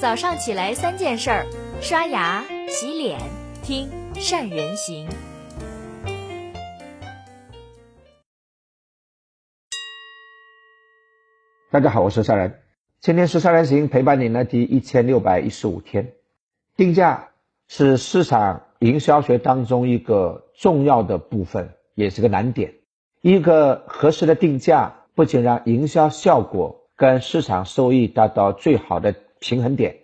[0.00, 1.46] 早上起来三件事儿：
[1.82, 3.20] 刷牙、洗脸、
[3.62, 5.06] 听善人行。
[11.70, 12.62] 大家好，我是善人。
[12.98, 16.14] 今天是善人行陪伴您的第一千六百一十五天。
[16.78, 17.28] 定价
[17.68, 22.72] 是市场营销学当中一个重要的部分，也是个难点。
[23.20, 29.96] 一个合适的定价，不仅让营销效果跟市场收益达到最好的平衡点，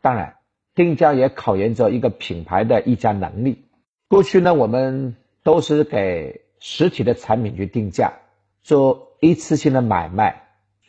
[0.00, 0.36] 当然，
[0.74, 3.64] 定价也考验着一个品牌的议价能力。
[4.08, 8.14] 过去呢，我们都是给实体的产品去定价，
[8.64, 10.40] 做一次性的买卖。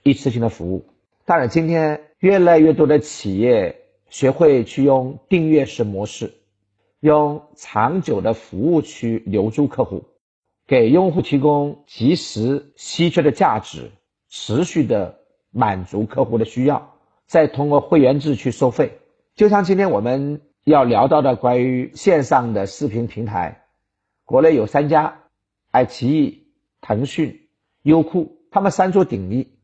[0.05, 0.85] 一次性的服务，
[1.23, 3.79] 当然，今天越来越多的企业
[4.09, 6.33] 学会去用订阅式模式，
[6.99, 10.03] 用长久的服务去留住客户，
[10.67, 13.91] 给用户提供及时稀缺的价值，
[14.27, 15.19] 持续的
[15.51, 16.92] 满足客户的需要，
[17.33, 18.99] 再通过会员制去收费。
[19.33, 23.63] 就像今天我们要聊到的关于线上的视频平台，
[24.23, 25.21] 国内有三家，
[25.71, 26.45] 爱奇艺、
[26.79, 27.47] 腾讯、
[27.81, 29.57] 优酷，他们三足鼎立。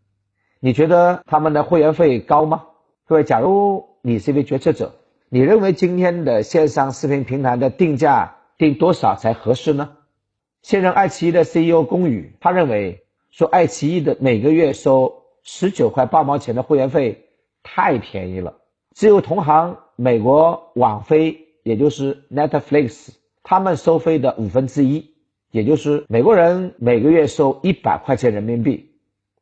[0.60, 2.64] 你觉得他们的会员费高吗？
[3.06, 4.96] 各位，假如你是一位决策者，
[5.30, 9.96] 你认为今天的线上视频平台的定价定多少才合适呢？
[10.64, 17.28] 现任爱奇艺的 CEO 龚宇，他认为说爱奇艺的每个月收十九块八毛钱的会员费
[17.64, 18.58] 太便宜了，
[18.94, 23.10] 只有同行美国网飞，也就是 Netflix，
[23.44, 25.14] 他们收费的五分之一，
[25.52, 28.92] 也就是美国人每个月收一百块钱人民币，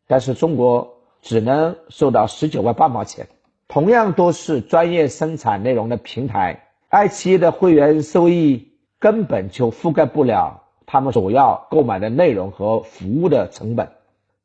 [0.07, 0.95] 但是中国。
[1.19, 3.27] 只能收到十九块八毛钱，
[3.67, 13.89] 同样都是专业生产内容的平台，爱奇艺的会员收益根本就覆盖不了他们所要购买的内容和服务的成本，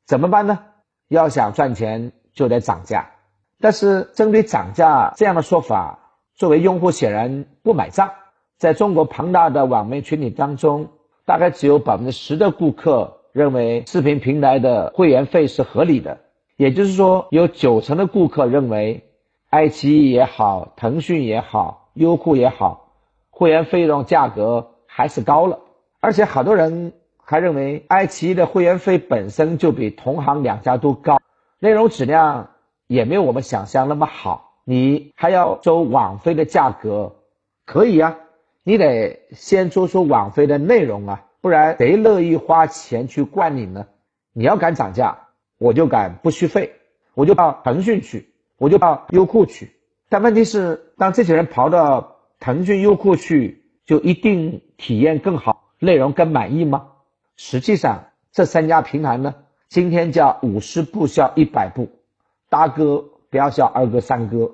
[0.03, 0.59] 怎么办呢？
[1.07, 3.11] 要想赚钱就得涨价，
[3.63, 5.99] 但是针对涨价这样的说法，
[6.35, 8.11] 作为用户显然不买账。
[8.57, 10.89] 在中国庞大的网媒群体当中，
[11.25, 16.17] 大概只有百分之十的顾客认为视频平台的会员费是合理的。
[16.57, 19.05] 也就是说，有九成的顾客认为，
[19.49, 22.91] 爱奇艺也好，腾讯也好，优酷也好，
[23.29, 25.59] 会员费用价格还是高了。
[26.01, 26.91] 而且，好多人
[27.23, 31.21] 还认为，爱奇艺的会员费本身就比同行两家都高，
[31.59, 32.49] 内容质量
[32.87, 34.59] 也没有我们想象那么好。
[34.65, 37.15] 你还要收网费的价格，
[37.65, 38.17] 可以呀，
[38.63, 43.87] 你得先做出网费的内容啊，不然谁乐意花钱去灌你呢？
[44.33, 45.19] 你要敢涨价。
[45.59, 46.73] 我就敢不续费，
[47.13, 49.71] 我就到腾讯去，我就到优酷去。
[50.09, 56.87] 但问题是，当这些人跑到腾讯、优酷去，就一定体验更好，内容更满意吗？
[57.37, 59.35] 实际上，这三家平台呢，
[59.69, 61.87] 今天叫五十步笑一百步，
[62.53, 64.51] 大哥不要笑二哥三哥。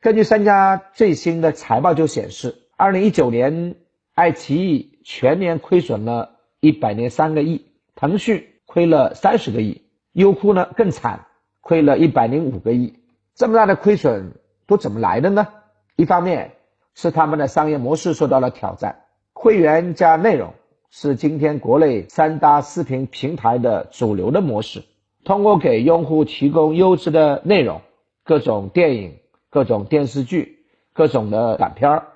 [0.00, 3.76] 根据三家最新的财报就显示，二零一九年，
[4.12, 9.82] 爱奇艺全年亏损了一百零三个亿，腾讯亏了三十个亿。
[10.10, 11.26] 优酷呢更惨，
[11.60, 12.98] 亏了一百零五个亿，
[13.36, 14.32] 这么大的亏损
[14.66, 15.46] 都怎么来的呢？
[15.94, 16.54] 一方面
[16.92, 20.54] 是他们的商业模式受到了挑战，会员加内容
[20.90, 24.82] 是今天国内三大视频平台的主流的模式，
[25.24, 27.80] 通过给用户提供优质的内容，
[28.24, 29.16] 各种电影、
[29.50, 30.58] 各种电视剧、
[30.92, 32.06] 各种的短片儿，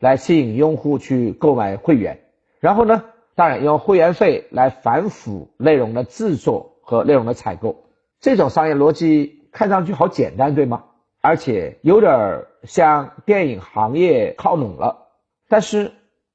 [0.00, 2.20] 来吸引用户去购买会员，
[2.60, 6.70] 然后呢，当然用会员费来反腐内容的制作。
[6.84, 7.84] 和内容的采购，
[8.20, 10.82] 这种商业逻辑看上去好简单，对吗？
[11.20, 15.06] 而且有点儿向电影行业靠拢了，
[15.48, 15.92] 但是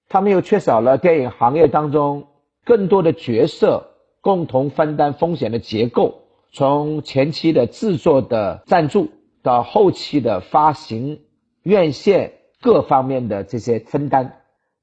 [0.08, 2.28] 他们又缺少了电影行业当中
[2.64, 3.92] 更多的角色
[4.28, 9.08] 共同分担风险的结构，从前期的制作的赞助
[9.42, 11.22] 到后期的发行、
[11.64, 14.42] 院线各方面的这些分担。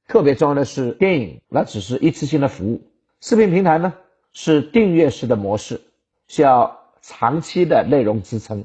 [0.08, 2.80] 特别重要的是，电影那只是一次性的服务，
[3.20, 3.92] 视频平台呢？
[4.32, 5.82] 是订阅式的模式，
[6.26, 8.64] 需要长期的内容支撑。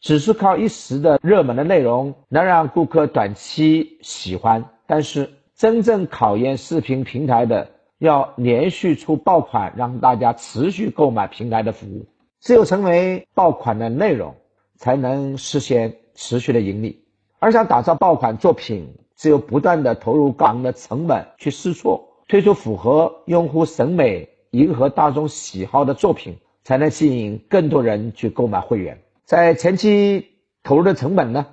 [0.00, 7.72] 只是靠一时的热门的内容能让顾客短期喜欢，但是真正考验视频平台的，
[8.04, 12.06] 要连续出爆款，让大家持续购买平台的服务。
[12.40, 14.34] 只有成为爆款的内容，
[14.76, 17.04] 才能实现持续的盈利。
[17.38, 24.28] 而想打造爆款作品，只有不断的投入高昂的成本去试错，推出符合用户审美。
[24.50, 29.02] 迎合大众喜好的作品，才能吸引更多人去购买会员。
[29.24, 30.28] 在前期
[30.62, 31.46] 投入的成本呢，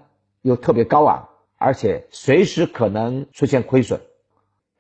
[0.44, 4.02] 又特别高昂，而且随时可能出现亏损。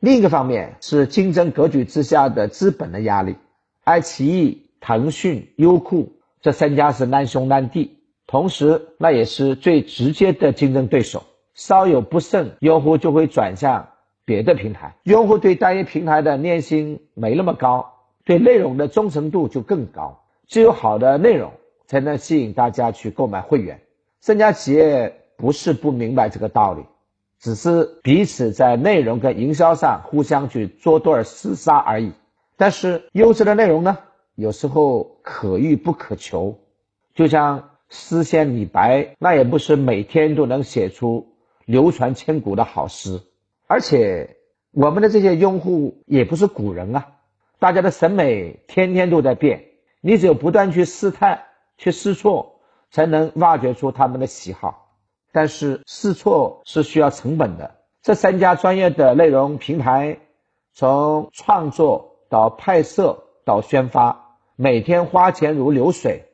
[0.01, 3.36] 另一个方面是竞争格局之下的资本的压力。
[3.83, 11.21] 爱奇艺、腾讯、优酷这三家是难兄难弟，同时那也是最直接的竞争对手。
[11.53, 13.89] 稍有不慎，用户就会转向
[14.25, 14.95] 别的平台。
[15.03, 17.94] 用户对单一平台的粘性没那么高，
[18.25, 20.24] 对内容的忠诚度就更高。
[20.47, 21.51] 只有好的内容
[21.86, 23.80] 才能吸引大家去购买会员。
[24.19, 26.81] 三家企业不是不明白这个道理，
[27.42, 32.14] 只是彼此在内容跟营销上互相去捉对厮杀而已。
[32.56, 33.98] 但是优质的内容呢，
[34.36, 36.60] 有时候可遇不可求。
[37.14, 41.28] 就像诗仙李白，那也不是每天都能写出。
[41.66, 43.22] 流传千古的好诗，
[43.68, 44.36] 而且
[44.72, 47.08] 我们的这些用户也不是古人啊，
[47.60, 49.66] 大家的审美天天都在变，
[50.02, 51.44] 你只有不断去试探、
[51.78, 52.60] 去试错，
[52.90, 54.91] 才能挖掘出他们的喜好。
[55.31, 57.75] 但是试错是需要成本的。
[58.01, 60.19] 这三家专业的内容平台，
[60.74, 66.25] 从创作到拍摄到宣发，每天花钱如流水，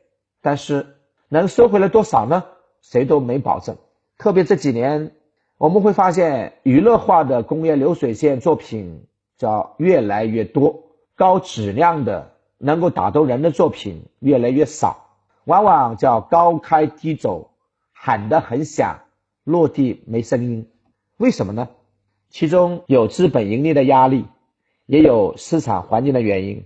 [0.42, 0.96] 但是
[1.30, 2.46] 能收回来多少呢？
[2.82, 3.78] 谁都没保证。
[4.18, 5.12] 特别这几年。
[5.60, 9.08] 我们会发现，娱乐化的工业流水线作品
[9.40, 10.84] 叫越来越多，
[11.16, 15.08] 高质量的能够打动人的作品越来越少，
[15.46, 17.50] 往往叫高开低走，
[18.00, 19.00] 喊得很响，
[19.44, 20.70] 落地没声音。
[21.18, 21.68] 为什么呢？
[22.30, 24.26] 其中有资本盈利的压力，
[24.86, 26.66] 也有市场环境的原因。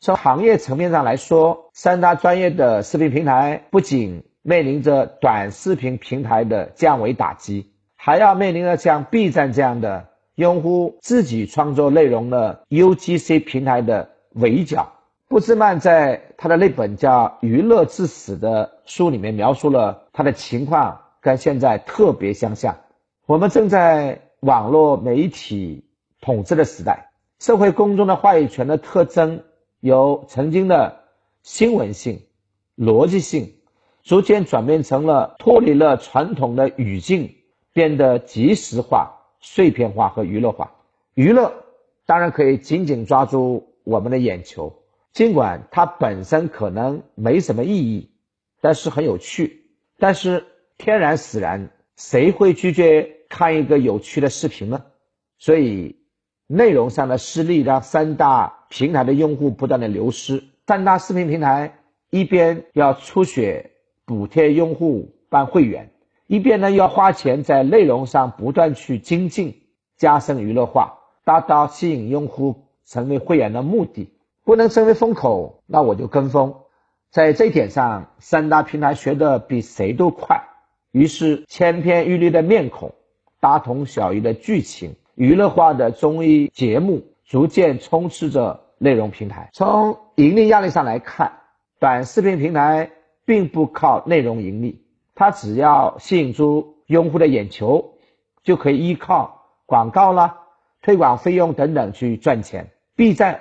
[0.00, 7.72] 从行业层面上来说，三大专业的视频平台不仅面临着短视频平台的降维打击。
[7.94, 14.92] 还要面临着像 B 站这样的用户自己创作内容的 UGC 平台的围剿。
[15.28, 22.76] 布兹曼在他的那本叫《娱乐至死》的书里面描述了他的情况，跟现在特别相像。
[23.26, 25.84] 我们正在网络媒体
[26.20, 29.42] 统治的时代，社会公众的话语权的特征
[29.80, 31.00] 由曾经的
[31.42, 32.20] 新闻性、
[32.76, 33.54] 逻辑性，
[34.04, 37.32] 逐渐转变成了脱离了传统的语境。
[37.72, 40.72] 变得即时化、碎片化和娱乐化。
[41.12, 41.52] 娱乐
[42.06, 44.72] 当然可以紧紧抓住我们的眼球，
[45.16, 48.10] 尽管它本身可能没什么意义，
[48.60, 49.62] 但是很有趣。
[49.98, 50.44] 但是
[50.76, 54.84] 天然使然，谁会拒绝看一个有趣的视频呢？
[55.38, 55.96] 所以，
[56.46, 60.44] 内容上的失利让三大平台的用户不断的流失。
[60.66, 61.78] 三大视频平台
[62.10, 63.70] 一边要出血
[64.04, 65.92] 补贴用户办会员。
[66.26, 69.62] 一边呢要花钱在内容上不断去精进，
[69.96, 74.10] 加深娱乐化，达到吸引用户成为会员的目的。
[74.46, 76.54] 不能成为风口，那我就跟风。
[77.10, 80.40] 在这一点上，三大平台学的比谁都快。
[80.92, 82.94] 于是，千篇一律的面孔，
[83.40, 89.50] 大同小异的剧情，娱乐化的综艺节目逐渐充斥着内容平台。
[89.52, 91.40] 从盈利压力上来看，
[91.80, 92.92] 短视频平台
[93.24, 94.86] 并不靠内容盈利。
[95.16, 97.94] 它只要吸引住用户的眼球，
[98.44, 100.38] 就可以依靠广告啦、
[100.82, 102.70] 推广费用等等去赚钱。
[102.94, 103.40] B 站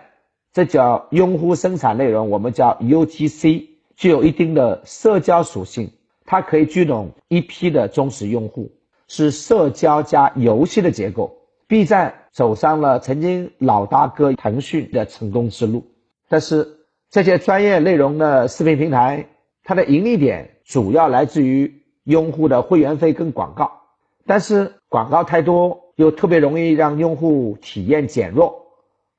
[0.55, 3.65] 这叫用户生产内容，我们叫 UGC，
[3.97, 5.91] 具有一定的社交属性，
[6.25, 8.71] 它可以聚拢一批的忠实用户，
[9.09, 11.35] 是社交加游戏的结构。
[11.67, 15.83] B 站走上了曾经老大哥腾讯的成功之路，
[16.29, 16.77] 但是
[17.09, 19.27] 这些专业内容的视频平台，
[19.61, 20.51] 它的盈利点。
[20.63, 23.81] 主要来自于用户的会员费跟广告，
[24.25, 28.67] 但是广告太多又特别容易让用户体验减弱，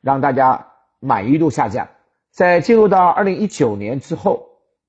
[0.00, 0.68] 让大家
[1.00, 1.88] 满意度下降。
[2.30, 4.48] 在进入到二零一九年之后，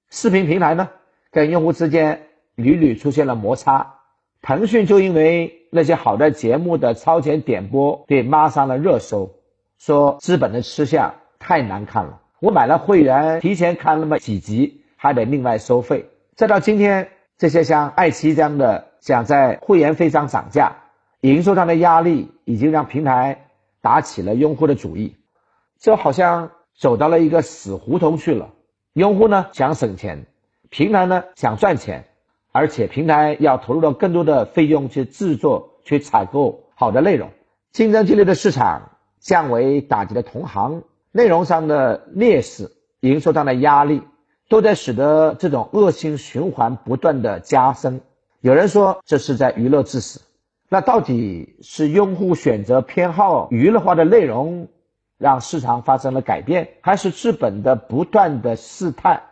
[0.09, 0.89] 视频平台呢
[1.31, 3.95] 跟用户之间屡屡出现了摩擦，
[4.41, 9.31] 腾讯就因为那些好的节目的超前点播被骂上了热搜，
[9.77, 16.09] 说资本的吃相太难看了，我买了会员提前看那么几集还得另外收费。
[16.35, 20.75] 再到今天，这些像爱奇艺这样的想在会员费上涨价、
[21.21, 23.47] 营收上的压力，已经让平台
[23.81, 25.15] 打起了用户的主意。
[25.79, 28.49] 这好像走到了一个死胡同去了。
[28.93, 30.25] 用户呢想省钱，
[30.69, 32.05] 平台呢想赚钱，
[32.51, 37.29] 而且平台要投入到更多的费用去制作、去采购好的内容。
[37.71, 44.01] 竞争激烈的市场降维打击的同行，内容上的劣势、营收上的压力。
[44.49, 47.99] 都在使得这种恶性循环不断的加深。
[48.39, 50.21] 有人说这是在娱乐致死，
[50.69, 54.69] 那到底是用户选择偏好娱乐化的内容，
[55.17, 59.23] 让市场发生了改变，还是资本的不断的试探，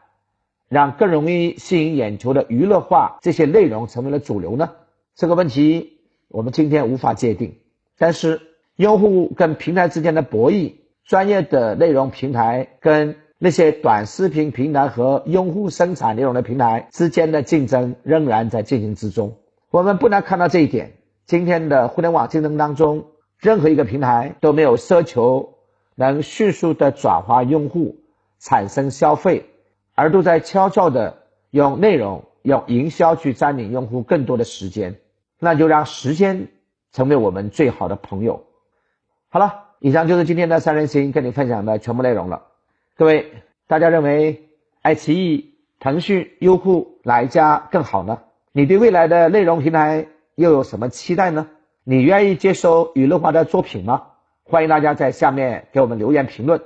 [0.68, 4.72] 让更容易吸引眼球的娱乐化这些内容成为了主流呢？
[5.15, 7.58] 这个问题我们今天无法界定。
[7.98, 8.42] 但是
[8.75, 10.75] 用户跟平台之间的博弈，
[11.06, 13.18] 专业的内容平台跟。
[13.38, 19.36] 那些短视频平台和用户生产内容的平台之间的竞争仍然在进行之中。
[19.70, 20.94] 我们不难看到这一点。
[21.25, 25.55] 今天的互联网竞争当中，任何一个平台都没有奢求
[25.96, 27.98] 能迅速的转化用户、
[28.38, 29.46] 产生消费，
[29.96, 35.00] 而都在悄悄的用内容、用营销去占领用户更多的时间。
[35.40, 36.48] 那就让时间
[36.92, 38.46] 成为我们最好的朋友。
[39.30, 42.44] 好了，以上就是今天的三人行跟你分享的全部内容了。
[42.96, 43.34] 各位，
[43.68, 44.50] 大家认为
[44.82, 48.20] 爱奇艺、腾讯、优酷哪一家更好呢？
[48.54, 51.48] 你对未来的内容平台又有什么期待呢？
[51.84, 54.08] 你愿意接收娱乐化的作品吗？
[54.48, 56.62] 欢迎大家在下面给我们留言评论，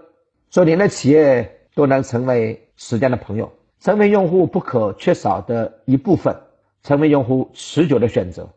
[0.52, 6.42] 说您的企业都能成为时间的朋友，成为用户不可缺少的一部分，
[6.84, 8.50] 成为用户持久的选择。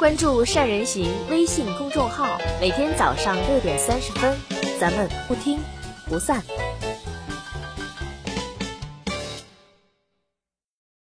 [0.00, 4.36] 关注善人行微信公众号，每天早上六点三十分，
[4.80, 5.60] 咱们不听
[6.08, 6.42] 不散。